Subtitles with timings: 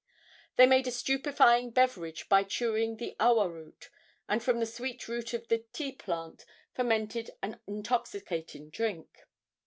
[0.55, 3.91] They made a stupefying beverage by chewing the awa root,
[4.27, 6.43] and from the sweet root of the ti plant
[6.73, 9.27] fermented an intoxicating drink.